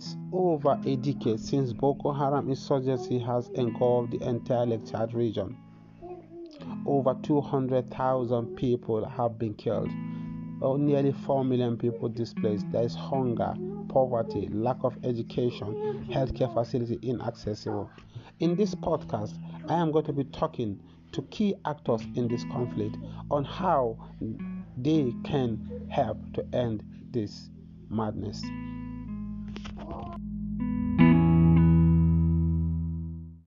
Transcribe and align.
It's 0.00 0.16
over 0.32 0.80
a 0.86 0.96
decade 0.96 1.38
since 1.38 1.74
Boko 1.74 2.10
Haram 2.10 2.48
insurgency 2.48 3.18
has 3.18 3.50
engulfed 3.50 4.12
the 4.12 4.26
entire 4.26 4.64
Lake 4.64 4.90
Chad 4.90 5.12
region. 5.12 5.58
Over 6.86 7.18
200,000 7.22 8.56
people 8.56 9.06
have 9.06 9.38
been 9.38 9.52
killed, 9.52 9.90
or 10.62 10.78
nearly 10.78 11.12
4 11.12 11.44
million 11.44 11.76
people 11.76 12.08
displaced. 12.08 12.72
There 12.72 12.82
is 12.82 12.94
hunger, 12.94 13.52
poverty, 13.90 14.48
lack 14.50 14.78
of 14.84 14.96
education, 15.04 16.06
healthcare 16.08 16.54
facility 16.54 16.98
inaccessible. 17.02 17.90
In 18.38 18.56
this 18.56 18.74
podcast, 18.74 19.36
I 19.68 19.74
am 19.74 19.92
going 19.92 20.06
to 20.06 20.14
be 20.14 20.24
talking 20.24 20.80
to 21.12 21.20
key 21.24 21.56
actors 21.66 22.00
in 22.14 22.26
this 22.26 22.44
conflict 22.44 22.96
on 23.30 23.44
how 23.44 23.98
they 24.78 25.12
can 25.24 25.88
help 25.90 26.16
to 26.32 26.46
end 26.54 26.82
this 27.10 27.50
madness. 27.90 28.42